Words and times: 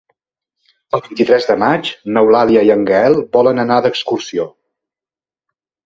El 0.97 1.03
vint-i-tres 1.07 1.45
de 1.51 1.57
maig 1.65 1.91
n'Eulàlia 2.17 2.65
i 2.71 2.73
en 2.79 2.83
Gaël 2.91 3.21
volen 3.39 3.67
anar 3.69 3.81
d'excursió. 3.87 4.51